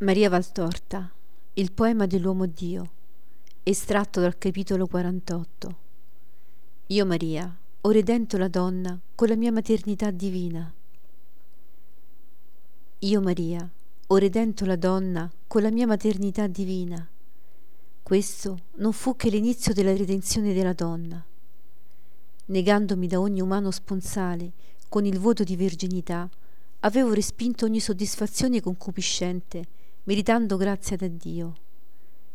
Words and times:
Maria 0.00 0.28
Valtorta, 0.28 1.10
il 1.54 1.72
poema 1.72 2.04
dell'uomo 2.04 2.44
Dio, 2.44 2.90
estratto 3.62 4.20
dal 4.20 4.36
capitolo 4.36 4.86
48. 4.86 5.76
Io 6.88 7.06
Maria, 7.06 7.56
ho 7.80 7.90
redento 7.90 8.36
la 8.36 8.48
donna 8.48 9.00
con 9.14 9.28
la 9.28 9.36
mia 9.36 9.50
maternità 9.50 10.10
divina. 10.10 10.70
Io 12.98 13.20
Maria, 13.22 13.66
ho 14.08 14.16
redento 14.18 14.66
la 14.66 14.76
donna 14.76 15.32
con 15.46 15.62
la 15.62 15.70
mia 15.70 15.86
maternità 15.86 16.46
divina. 16.46 17.08
Questo 18.02 18.58
non 18.74 18.92
fu 18.92 19.16
che 19.16 19.30
l'inizio 19.30 19.72
della 19.72 19.96
redenzione 19.96 20.52
della 20.52 20.74
donna. 20.74 21.24
Negandomi 22.44 23.06
da 23.06 23.18
ogni 23.18 23.40
umano 23.40 23.70
sponsale 23.70 24.52
con 24.90 25.06
il 25.06 25.18
voto 25.18 25.42
di 25.42 25.56
verginità, 25.56 26.28
avevo 26.80 27.14
respinto 27.14 27.64
ogni 27.64 27.80
soddisfazione 27.80 28.60
concupiscente, 28.60 29.75
meritando 30.06 30.56
grazia 30.56 30.96
da 30.96 31.08
Dio. 31.08 31.54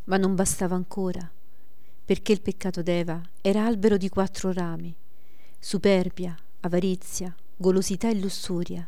Ma 0.04 0.18
non 0.18 0.34
bastava 0.34 0.74
ancora, 0.74 1.30
perché 2.04 2.32
il 2.32 2.42
peccato 2.42 2.82
d'Eva 2.82 3.20
era 3.40 3.64
albero 3.64 3.96
di 3.96 4.08
quattro 4.10 4.52
rami, 4.52 4.94
superbia, 5.58 6.36
avarizia, 6.60 7.34
golosità 7.56 8.10
e 8.10 8.18
lussuria, 8.18 8.86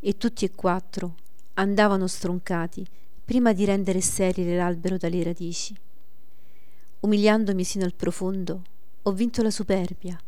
e 0.00 0.16
tutti 0.16 0.44
e 0.44 0.50
quattro 0.54 1.14
andavano 1.54 2.08
stroncati 2.08 2.84
prima 3.24 3.52
di 3.52 3.64
rendere 3.64 4.00
sterile 4.00 4.56
l'albero 4.56 4.96
dalle 4.96 5.22
radici. 5.22 5.74
Umiliandomi 7.00 7.62
sino 7.62 7.84
al 7.84 7.94
profondo, 7.94 8.62
ho 9.02 9.12
vinto 9.12 9.40
la 9.42 9.50
superbia, 9.50 10.18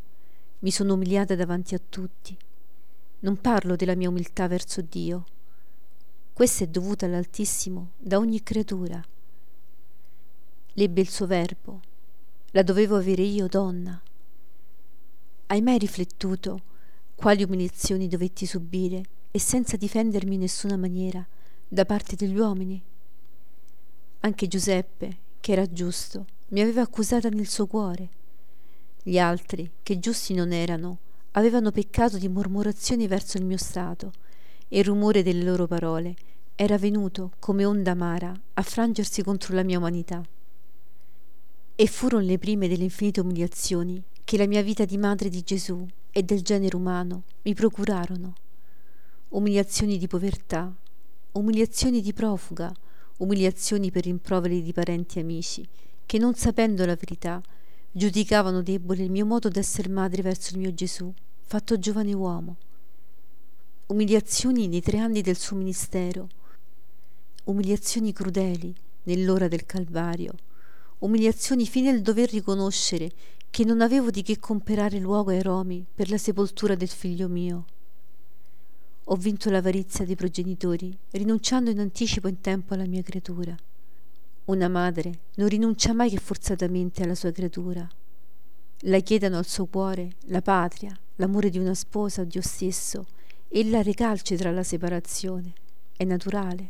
mi 0.61 0.71
sono 0.71 0.95
umiliata 0.95 1.35
davanti 1.35 1.75
a 1.75 1.81
tutti. 1.89 2.37
Non 3.21 3.41
parlo 3.41 3.75
della 3.75 3.97
mia 3.97 4.09
umiltà 4.09 4.47
verso 4.47 4.83
Dio. 4.83 5.25
Questa 6.37 6.65
è 6.65 6.67
dovuta 6.67 7.07
all'Altissimo 7.07 7.93
da 7.97 8.19
ogni 8.19 8.43
creatura. 8.43 9.03
L'ebbe 10.75 11.01
il 11.01 11.09
suo 11.09 11.27
verbo. 11.27 11.81
La 12.51 12.63
dovevo 12.63 12.97
avere 12.97 13.23
io, 13.23 13.49
donna. 13.49 13.99
Hai 15.47 15.63
mai 15.63 15.79
riflettuto 15.79 16.61
quali 17.15 17.43
umiliazioni 17.43 18.07
dovetti 18.07 18.45
subire 18.45 19.03
e 19.31 19.39
senza 19.39 19.79
difendermi 19.79 20.35
in 20.35 20.41
nessuna 20.41 20.77
maniera 20.77 21.27
da 21.67 21.87
parte 21.87 22.17
degli 22.17 22.37
uomini? 22.37 22.83
Anche 24.21 24.47
Giuseppe, 24.47 25.17
che 25.41 25.53
era 25.53 25.65
giusto, 25.73 26.27
mi 26.49 26.61
aveva 26.61 26.83
accusata 26.83 27.31
nel 27.31 27.49
suo 27.49 27.67
cuore 27.67 28.09
gli 29.03 29.17
altri, 29.17 29.71
che 29.83 29.99
giusti 29.99 30.35
non 30.35 30.53
erano, 30.53 30.99
avevano 31.31 31.71
peccato 31.71 32.19
di 32.19 32.29
mormorazioni 32.29 33.07
verso 33.07 33.39
il 33.39 33.47
mio 33.47 33.57
stato, 33.57 34.13
e 34.69 34.79
il 34.79 34.85
rumore 34.85 35.23
delle 35.23 35.43
loro 35.43 35.67
parole 35.67 36.15
era 36.55 36.79
venuto 36.79 37.33
come 37.39 37.65
onda 37.65 37.93
amara 37.93 38.33
a 38.55 38.63
frangersi 38.63 39.23
contro 39.23 39.55
la 39.55 39.63
mia 39.63 39.79
umanità. 39.79 40.23
E 41.75 41.87
furono 41.87 42.25
le 42.25 42.39
prime 42.39 42.69
delle 42.69 42.85
infinite 42.85 43.21
umiliazioni 43.21 44.03
che 44.25 44.37
la 44.37 44.47
mia 44.47 44.63
vita 44.63 44.85
di 44.85 44.97
madre 44.97 45.29
di 45.29 45.43
Gesù 45.43 45.87
e 46.11 46.23
del 46.23 46.43
genere 46.43 46.77
umano 46.77 47.25
mi 47.43 47.55
procurarono. 47.55 48.35
Umiliazioni 49.29 49.99
di 49.99 50.07
povertà, 50.07 50.75
umiliazioni 51.33 52.01
di 52.01 52.13
profuga, 52.13 52.73
umiliazioni 53.19 53.91
per 53.91 54.05
rimproveri 54.05 54.63
di 54.63 54.73
parenti 54.73 55.19
e 55.19 55.23
amici, 55.23 55.69
che 56.07 56.19
non 56.19 56.35
sapendo 56.35 56.87
la 56.87 56.97
verità 56.97 57.43
Giudicavano 57.97 58.61
debole 58.61 59.05
il 59.05 59.11
mio 59.11 59.25
modo 59.25 59.49
d'esser 59.49 59.89
madre 59.89 60.21
verso 60.21 60.53
il 60.53 60.61
mio 60.61 60.75
Gesù, 60.75 61.11
fatto 61.41 61.79
giovane 61.79 62.13
uomo. 62.13 62.57
Umiliazioni 63.89 64.67
nei 64.67 64.81
tre 64.81 64.99
anni 64.99 65.21
del 65.21 65.37
suo 65.37 65.55
ministero, 65.55 66.29
umiliazioni 67.45 68.13
crudeli 68.13 68.75
nell'ora 69.05 69.47
del 69.47 69.65
Calvario, 69.65 70.35
umiliazioni 70.99 71.67
fine 71.67 71.91
al 71.91 72.01
dover 72.01 72.29
riconoscere 72.31 73.13
che 73.49 73.65
non 73.65 73.81
avevo 73.81 74.11
di 74.11 74.23
che 74.23 74.41
comperare 74.41 74.99
luogo 74.99 75.31
ai 75.31 75.41
Romi 75.41 75.87
per 75.95 76.11
la 76.11 76.19
sepoltura 76.19 76.75
del 76.75 76.89
figlio 76.89 77.29
mio. 77.29 77.65
Ho 79.05 79.15
vinto 79.15 79.51
l'avarizia 79.51 80.05
dei 80.05 80.17
progenitori, 80.17 80.99
rinunciando 81.13 81.71
in 81.71 81.79
anticipo 81.79 82.27
in 82.27 82.41
tempo 82.41 82.75
alla 82.75 82.87
mia 82.87 83.05
creatura. 83.05 83.55
Una 84.47 84.69
madre 84.69 85.21
non 85.37 85.47
rinuncia 85.47 85.93
mai 85.93 86.11
che 86.11 86.19
forzatamente 86.19 87.05
alla 87.05 87.15
sua 87.15 87.31
creatura. 87.31 87.89
La 88.81 88.99
chiedano 88.99 89.39
al 89.39 89.47
suo 89.47 89.67
cuore 89.67 90.17
la 90.23 90.43
patria, 90.43 90.99
l'amore 91.17 91.51
di 91.51 91.59
una 91.59 91.75
sposa 91.75 92.23
o 92.23 92.25
Dio 92.25 92.43
stesso, 92.43 93.07
e 93.49 93.69
la 93.69 93.83
recalcitra 93.83 94.51
la 94.51 94.63
separazione. 94.63 95.53
È 95.97 96.05
naturale. 96.05 96.69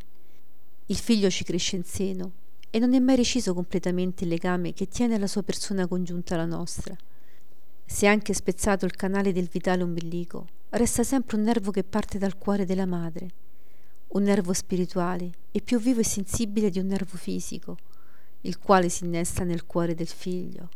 Il 0.87 0.97
figlio 0.97 1.31
ci 1.31 1.44
cresce 1.44 1.76
in 1.76 1.84
seno 1.84 2.32
e 2.70 2.78
non 2.78 2.94
è 2.94 2.98
mai 2.98 3.16
reciso 3.16 3.54
completamente 3.54 4.25
il 4.25 4.31
legame 4.31 4.72
che 4.72 4.88
tiene 4.88 5.19
la 5.19 5.26
sua 5.26 5.42
persona 5.42 5.87
congiunta 5.87 6.34
alla 6.34 6.47
nostra. 6.47 6.97
Se 7.84 8.06
anche 8.06 8.34
spezzato 8.34 8.84
il 8.84 8.94
canale 8.94 9.32
del 9.32 9.48
vitale 9.50 9.82
ombelico, 9.82 10.47
resta 10.70 11.03
sempre 11.03 11.37
un 11.37 11.42
nervo 11.42 11.70
che 11.70 11.84
parte 11.84 12.19
dal 12.19 12.37
cuore 12.37 12.64
della 12.64 12.87
madre 12.87 13.44
un 14.08 14.22
nervo 14.22 14.53
spirituale 14.53 15.31
è 15.50 15.60
più 15.60 15.78
vivo 15.78 16.00
e 16.00 16.04
sensibile 16.04 16.70
di 16.70 16.78
un 16.78 16.87
nervo 16.87 17.16
fisico, 17.16 17.76
il 18.43 18.58
quale 18.58 18.88
si 18.88 19.04
innesta 19.04 19.43
nel 19.44 19.66
cuore 19.66 19.94
del 19.94 20.06
figlio 20.06 20.69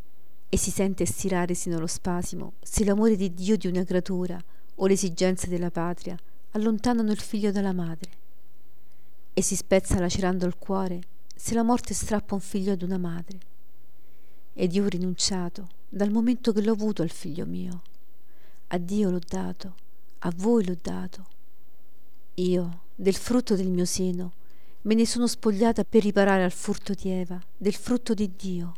e 0.49 0.57
si 0.59 0.71
sente 0.71 1.07
stirare 1.07 1.55
sino 1.55 1.77
allo 1.77 1.87
spasimo 1.87 2.55
se 2.61 2.85
l'amore 2.85 3.15
di 3.15 3.33
Dio 3.33 3.57
di 3.57 3.69
una 3.69 3.85
creatura 3.85 4.39
o 4.83 4.87
l'esigenza 4.87 5.47
della 5.47 5.71
patria 5.71 6.17
allontanano 6.53 7.11
il 7.11 7.21
figlio 7.21 7.53
dalla 7.53 7.73
madre 7.73 8.19
e 9.33 9.43
si 9.43 9.55
spezza 9.55 9.99
lacerando 9.99 10.47
il 10.47 10.57
cuore 10.59 11.01
se 11.35 11.55
la 11.55 11.63
morte 11.63 11.95
strappa 11.95 12.35
un 12.35 12.41
figlio 12.41 12.73
ad 12.73 12.83
una 12.83 12.99
madre. 12.99 13.39
Ed 14.53 14.75
io 14.75 14.85
ho 14.85 14.89
rinunciato 14.89 15.69
dal 15.89 16.11
momento 16.11 16.53
che 16.53 16.61
l'ho 16.61 16.73
avuto 16.73 17.03
al 17.03 17.11
figlio 17.11 17.47
mio. 17.47 17.83
A 18.69 18.79
Dio 18.79 19.11
l'ho 19.11 19.21
dato, 19.27 19.75
a 20.19 20.33
voi 20.37 20.67
l'ho 20.67 20.77
dato. 20.81 21.27
Io, 22.35 22.81
del 22.95 23.15
frutto 23.15 23.57
del 23.57 23.69
mio 23.69 23.85
seno, 23.85 24.33
me 24.83 24.95
ne 24.95 25.07
sono 25.07 25.27
spogliata 25.27 25.85
per 25.85 26.03
riparare 26.03 26.45
al 26.45 26.53
furto 26.53 26.93
di 26.93 27.09
Eva, 27.11 27.41
del 27.57 27.75
frutto 27.75 28.13
di 28.13 28.31
Dio. 28.37 28.75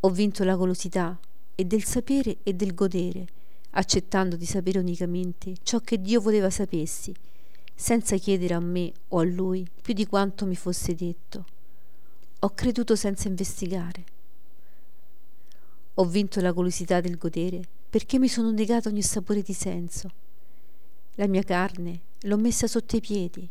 Ho 0.00 0.10
vinto 0.10 0.44
la 0.44 0.56
golosità 0.56 1.18
e 1.54 1.64
del 1.64 1.84
sapere 1.84 2.38
e 2.42 2.54
del 2.54 2.74
godere, 2.74 3.26
accettando 3.72 4.36
di 4.36 4.46
sapere 4.46 4.78
unicamente 4.78 5.54
ciò 5.62 5.80
che 5.80 6.00
Dio 6.00 6.20
voleva 6.20 6.50
sapessi, 6.50 7.14
senza 7.74 8.16
chiedere 8.16 8.54
a 8.54 8.60
me 8.60 8.92
o 9.08 9.18
a 9.18 9.24
Lui 9.24 9.66
più 9.80 9.94
di 9.94 10.06
quanto 10.06 10.46
mi 10.46 10.56
fosse 10.56 10.94
detto. 10.94 11.44
Ho 12.40 12.50
creduto 12.50 12.96
senza 12.96 13.28
investigare. 13.28 14.04
Ho 15.94 16.04
vinto 16.04 16.40
la 16.40 16.52
golosità 16.52 17.00
del 17.00 17.18
godere 17.18 17.62
perché 17.88 18.18
mi 18.18 18.28
sono 18.28 18.50
negato 18.50 18.88
ogni 18.88 19.02
sapore 19.02 19.42
di 19.42 19.52
senso. 19.52 20.10
La 21.16 21.26
mia 21.26 21.42
carne 21.42 22.00
l'ho 22.20 22.36
messa 22.38 22.66
sotto 22.66 22.96
i 22.96 23.00
piedi. 23.00 23.48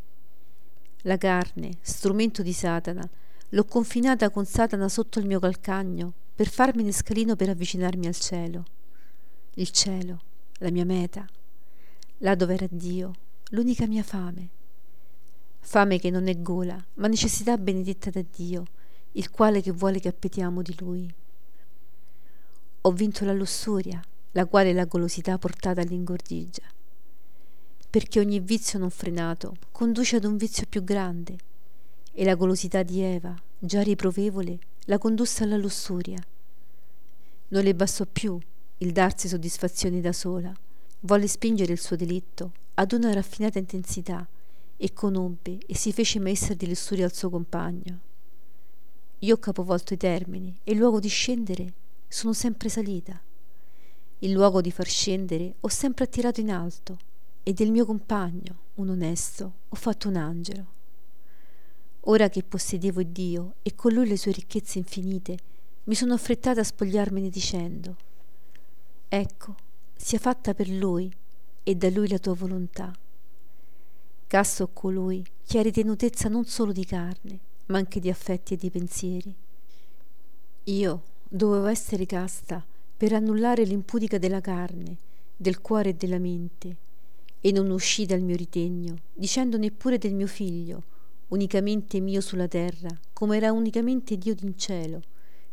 La 1.04 1.18
carne, 1.18 1.78
strumento 1.82 2.42
di 2.42 2.54
Satana, 2.54 3.08
l'ho 3.50 3.66
confinata 3.66 4.30
con 4.30 4.46
Satana 4.46 4.90
sotto 4.90 5.20
il 5.20 5.26
mio 5.26 5.40
calcagno 5.40 6.14
per 6.34 6.48
farmene 6.48 6.92
scalino 6.92 7.36
per 7.36 7.50
avvicinarmi 7.50 8.08
al 8.08 8.16
cielo. 8.16 8.64
Il 9.56 9.70
cielo, 9.72 10.22
la 10.60 10.72
mia 10.72 10.86
meta, 10.86 11.26
là 12.20 12.36
dove 12.36 12.54
era 12.54 12.68
Dio, 12.70 13.14
l'unica 13.50 13.86
mia 13.88 14.04
fame. 14.04 14.50
Fame 15.60 16.00
che 16.00 16.10
non 16.10 16.28
è 16.28 16.42
gola, 16.42 16.84
ma 16.96 17.08
necessità 17.08 17.58
benedetta 17.58 18.10
da 18.10 18.24
Dio, 18.30 18.66
il 19.14 19.30
quale 19.30 19.62
che 19.62 19.72
vuole 19.72 20.00
che 20.00 20.08
appetiamo 20.08 20.62
di 20.62 20.76
Lui. 20.80 21.14
Ho 22.82 22.92
vinto 22.92 23.26
la 23.26 23.34
lussuria, 23.34 24.02
la 24.32 24.46
quale 24.46 24.74
la 24.74 24.86
golosità 24.86 25.38
portata 25.38 25.82
all'ingordigia 25.82 26.80
perché 27.92 28.22
ogni 28.22 28.40
vizio 28.40 28.80
non 28.80 28.90
frenato 28.90 29.58
conduce 29.74 30.16
ad 30.16 30.24
un 30.24 30.38
vizio 30.38 30.66
più 30.68 30.82
grande 30.82 31.36
e 32.14 32.24
la 32.24 32.36
golosità 32.36 32.84
di 32.84 33.02
Eva, 33.02 33.36
già 33.60 33.82
riprovevole, 33.82 34.60
la 34.86 34.98
condusse 34.98 35.44
alla 35.44 35.58
lussuria. 35.58 36.18
Non 37.50 37.64
le 37.64 37.76
bastò 37.76 38.06
più 38.10 38.40
il 38.82 38.92
darsi 38.94 39.28
soddisfazioni 39.28 40.02
da 40.02 40.12
sola, 40.12 40.52
volle 41.02 41.28
spingere 41.28 41.72
il 41.72 41.80
suo 41.80 41.96
delitto 41.96 42.52
ad 42.76 42.94
una 42.94 43.14
raffinata 43.14 43.60
intensità 43.60 44.28
e 44.76 44.94
conobbe 44.94 45.60
e 45.68 45.76
si 45.76 45.94
fece 45.94 46.20
maestra 46.20 46.56
di 46.56 46.68
lussuria 46.68 47.06
al 47.06 47.14
suo 47.14 47.30
compagno. 47.30 48.00
Io 49.20 49.36
ho 49.36 49.38
capovolto 49.38 49.94
i 49.94 49.98
termini 49.98 50.58
e 50.64 50.72
il 50.72 50.80
luogo 50.80 51.00
di 51.00 51.10
scendere 51.10 51.74
sono 52.08 52.34
sempre 52.34 52.70
salita. 52.70 53.22
Il 54.20 54.32
luogo 54.32 54.62
di 54.62 54.72
far 54.72 54.88
scendere 54.88 55.54
ho 55.60 55.68
sempre 55.68 56.06
attirato 56.06 56.40
in 56.40 56.50
alto 56.50 56.98
e 57.44 57.54
del 57.54 57.70
mio 57.70 57.86
compagno, 57.86 58.58
un 58.76 58.90
onesto, 58.90 59.54
ho 59.70 59.76
fatto 59.76 60.08
un 60.08 60.16
angelo. 60.16 60.66
Ora 62.06 62.30
che 62.30 62.42
possedevo 62.42 63.04
Dio 63.04 63.54
e 63.62 63.76
con 63.76 63.94
lui 63.94 64.08
le 64.08 64.18
sue 64.18 64.32
ricchezze 64.32 64.80
infinite, 64.80 65.38
mi 65.84 65.94
sono 65.94 66.16
affrettata 66.16 66.62
a 66.62 66.64
spogliarmene 66.64 67.30
dicendo, 67.30 68.10
ecco, 69.14 69.56
sia 69.94 70.20
fatta 70.20 70.54
per 70.54 70.70
lui 70.70 71.12
e 71.64 71.76
da 71.76 71.90
lui 71.90 72.08
la 72.08 72.18
tua 72.18 72.34
volontà. 72.34 72.94
Casto 74.26 74.70
colui 74.70 75.22
che 75.46 75.60
ha 75.60 75.62
ritenutezza 75.62 76.30
non 76.30 76.46
solo 76.46 76.72
di 76.72 76.86
carne, 76.86 77.40
ma 77.66 77.78
anche 77.78 78.00
di 78.00 78.10
affetti 78.10 78.54
e 78.54 78.58
di 78.58 78.70
pensieri. 78.70 79.36
Io 80.64 81.02
dovevo 81.28 81.66
essere 81.66 82.06
casta 82.06 82.66
per 82.96 83.12
annullare 83.12 83.66
l'impudica 83.66 84.18
della 84.18 84.40
carne, 84.40 84.96
del 85.36 85.60
cuore 85.60 85.90
e 85.90 85.96
della 85.96 86.20
mente, 86.20 86.78
e 87.42 87.52
non 87.52 87.70
uscì 87.70 88.06
dal 88.06 88.22
mio 88.22 88.38
ritegno, 88.38 88.96
dicendo 89.14 89.58
neppure 89.58 89.98
del 89.98 90.14
mio 90.14 90.28
figlio, 90.28 90.84
unicamente 91.30 92.00
mio 92.00 92.22
sulla 92.22 92.48
terra, 92.48 92.98
come 93.12 93.36
era 93.36 93.52
unicamente 93.52 94.18
Dio 94.18 94.36
in 94.40 94.58
cielo. 94.58 95.02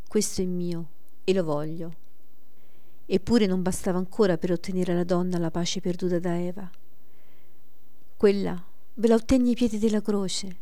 Questo 0.06 0.42
è 0.42 0.44
mio 0.44 0.90
e 1.24 1.32
lo 1.32 1.42
voglio. 1.42 2.06
Eppure 3.10 3.46
non 3.46 3.62
bastava 3.62 3.96
ancora 3.96 4.36
per 4.36 4.52
ottenere 4.52 4.92
alla 4.92 5.02
donna 5.02 5.38
la 5.38 5.50
pace 5.50 5.80
perduta 5.80 6.18
da 6.18 6.38
Eva. 6.38 6.70
Quella 8.18 8.62
ve 8.94 9.08
la 9.08 9.14
ottenni 9.14 9.48
ai 9.48 9.54
piedi 9.54 9.78
della 9.78 10.02
croce, 10.02 10.56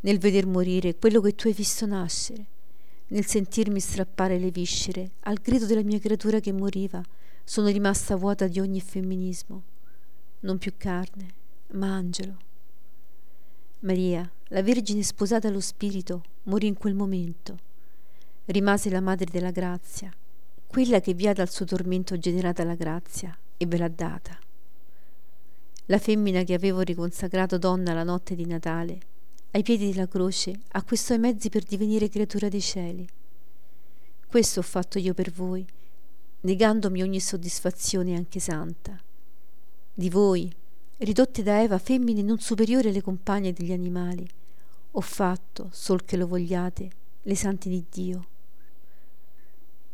nel 0.00 0.18
veder 0.18 0.46
morire 0.46 0.96
quello 0.96 1.20
che 1.20 1.36
tu 1.36 1.46
hai 1.46 1.52
visto 1.52 1.86
nascere, 1.86 2.44
nel 3.08 3.24
sentirmi 3.24 3.78
strappare 3.78 4.36
le 4.40 4.50
viscere 4.50 5.12
al 5.20 5.38
grido 5.40 5.66
della 5.66 5.84
mia 5.84 6.00
creatura 6.00 6.40
che 6.40 6.50
moriva, 6.50 7.00
sono 7.44 7.68
rimasta 7.68 8.16
vuota 8.16 8.48
di 8.48 8.58
ogni 8.58 8.80
femminismo. 8.80 9.62
Non 10.40 10.58
più 10.58 10.72
carne, 10.76 11.34
ma 11.74 11.94
angelo. 11.94 12.36
Maria, 13.80 14.28
la 14.48 14.62
Vergine 14.62 15.04
sposata 15.04 15.46
allo 15.46 15.60
Spirito, 15.60 16.24
morì 16.44 16.66
in 16.66 16.74
quel 16.74 16.94
momento. 16.94 17.56
Rimase 18.46 18.90
la 18.90 19.00
Madre 19.00 19.26
della 19.30 19.52
Grazia, 19.52 20.12
quella 20.70 21.00
che 21.00 21.14
via 21.14 21.32
dal 21.32 21.50
suo 21.50 21.64
tormento 21.64 22.16
generata 22.16 22.62
la 22.62 22.76
grazia 22.76 23.36
e 23.56 23.66
ve 23.66 23.76
l'ha 23.76 23.88
data. 23.88 24.38
La 25.86 25.98
femmina 25.98 26.44
che 26.44 26.54
avevo 26.54 26.82
riconsacrato 26.82 27.58
donna 27.58 27.92
la 27.92 28.04
notte 28.04 28.36
di 28.36 28.46
Natale, 28.46 29.00
ai 29.50 29.64
piedi 29.64 29.90
della 29.90 30.06
croce, 30.06 30.60
acquistò 30.68 31.12
i 31.14 31.18
mezzi 31.18 31.48
per 31.48 31.64
divenire 31.64 32.08
creatura 32.08 32.48
dei 32.48 32.60
cieli. 32.60 33.04
Questo 34.28 34.60
ho 34.60 34.62
fatto 34.62 35.00
io 35.00 35.12
per 35.12 35.32
voi, 35.32 35.66
negandomi 36.42 37.02
ogni 37.02 37.18
soddisfazione 37.18 38.14
anche 38.14 38.38
santa. 38.38 38.96
Di 39.92 40.08
voi, 40.08 40.54
ridotte 40.98 41.42
da 41.42 41.60
Eva 41.60 41.78
femmine 41.78 42.22
non 42.22 42.38
superiori 42.38 42.90
alle 42.90 43.02
compagne 43.02 43.52
degli 43.52 43.72
animali, 43.72 44.24
ho 44.92 45.00
fatto, 45.00 45.68
sol 45.72 46.04
che 46.04 46.16
lo 46.16 46.28
vogliate, 46.28 46.90
le 47.22 47.34
sante 47.34 47.68
di 47.68 47.84
Dio 47.90 48.26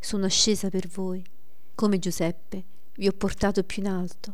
sono 0.07 0.27
ascesa 0.27 0.69
per 0.69 0.87
voi. 0.87 1.21
Come 1.75 1.99
Giuseppe, 1.99 2.63
vi 2.95 3.09
ho 3.09 3.13
portato 3.13 3.65
più 3.65 3.83
in 3.83 3.89
alto. 3.89 4.33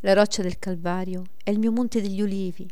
La 0.00 0.14
roccia 0.14 0.40
del 0.40 0.58
Calvario 0.58 1.24
è 1.44 1.50
il 1.50 1.58
mio 1.58 1.70
monte 1.70 2.00
degli 2.00 2.22
ulivi. 2.22 2.66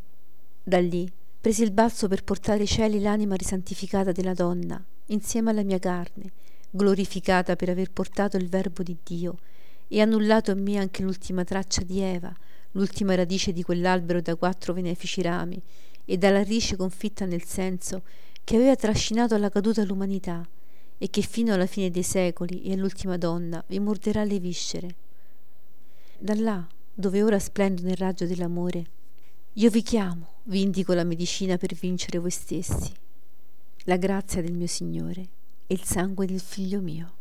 Da 0.62 0.80
lì 0.80 1.06
presi 1.38 1.62
il 1.62 1.72
balzo 1.72 2.08
per 2.08 2.24
portare 2.24 2.60
ai 2.60 2.66
cieli 2.66 3.00
l'anima 3.00 3.34
risantificata 3.34 4.12
della 4.12 4.32
donna, 4.32 4.82
insieme 5.08 5.50
alla 5.50 5.62
mia 5.62 5.78
carne, 5.78 6.32
glorificata 6.70 7.54
per 7.54 7.68
aver 7.68 7.90
portato 7.90 8.38
il 8.38 8.48
Verbo 8.48 8.82
di 8.82 8.96
Dio 9.04 9.36
e 9.86 10.00
annullato 10.00 10.52
in 10.52 10.62
me 10.62 10.78
anche 10.78 11.02
l'ultima 11.02 11.44
traccia 11.44 11.82
di 11.82 12.00
Eva, 12.00 12.34
l'ultima 12.70 13.14
radice 13.14 13.52
di 13.52 13.62
quell'albero 13.62 14.22
da 14.22 14.36
quattro 14.36 14.72
benefici 14.72 15.20
rami 15.20 15.60
e 16.06 16.16
dalla 16.16 16.38
radice 16.38 16.76
confitta 16.76 17.26
nel 17.26 17.44
senso 17.44 18.04
che 18.42 18.56
aveva 18.56 18.74
trascinato 18.74 19.34
alla 19.34 19.50
caduta 19.50 19.84
l'umanità 19.84 20.48
e 20.98 21.10
che 21.10 21.22
fino 21.22 21.52
alla 21.52 21.66
fine 21.66 21.90
dei 21.90 22.02
secoli 22.02 22.62
e 22.62 22.72
all'ultima 22.72 23.16
donna 23.16 23.62
vi 23.66 23.78
morderà 23.78 24.24
le 24.24 24.38
viscere. 24.38 24.94
Da 26.18 26.34
là, 26.34 26.66
dove 26.92 27.22
ora 27.22 27.38
splendo 27.38 27.82
nel 27.82 27.96
raggio 27.96 28.26
dell'amore, 28.26 28.86
io 29.54 29.70
vi 29.70 29.82
chiamo, 29.82 30.40
vi 30.44 30.62
indico 30.62 30.92
la 30.92 31.04
medicina 31.04 31.56
per 31.56 31.74
vincere 31.74 32.18
voi 32.18 32.30
stessi, 32.30 32.92
la 33.84 33.96
grazia 33.96 34.42
del 34.42 34.54
mio 34.54 34.66
Signore 34.66 35.28
e 35.66 35.74
il 35.74 35.82
sangue 35.82 36.26
del 36.26 36.40
figlio 36.40 36.80
mio. 36.80 37.15